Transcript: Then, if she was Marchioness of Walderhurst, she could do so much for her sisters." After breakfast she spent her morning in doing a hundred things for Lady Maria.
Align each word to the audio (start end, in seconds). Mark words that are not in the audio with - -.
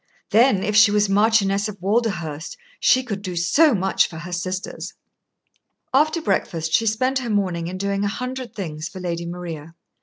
Then, 0.31 0.63
if 0.63 0.75
she 0.75 0.89
was 0.89 1.09
Marchioness 1.09 1.69
of 1.69 1.79
Walderhurst, 1.79 2.57
she 2.79 3.03
could 3.03 3.21
do 3.21 3.35
so 3.35 3.75
much 3.75 4.07
for 4.09 4.17
her 4.17 4.31
sisters." 4.31 4.95
After 5.93 6.23
breakfast 6.23 6.73
she 6.73 6.87
spent 6.87 7.19
her 7.19 7.29
morning 7.29 7.67
in 7.67 7.77
doing 7.77 8.03
a 8.03 8.07
hundred 8.07 8.55
things 8.55 8.89
for 8.89 8.99
Lady 8.99 9.27
Maria. 9.27 9.75